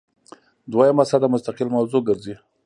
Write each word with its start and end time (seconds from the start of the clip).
دویمه 0.71 1.03
سطح 1.09 1.27
مستقل 1.33 1.67
موضوع 1.75 2.01
ګرځي. 2.07 2.35